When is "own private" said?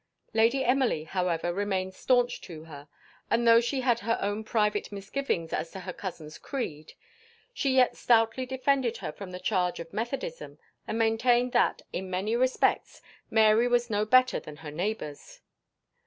4.19-4.91